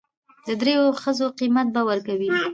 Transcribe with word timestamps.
د 0.47 0.49
درېو 0.61 0.85
ښځو 1.01 1.27
قيمت 1.39 1.67
به 1.73 1.81
ور 1.87 1.99
کوي. 2.07 2.29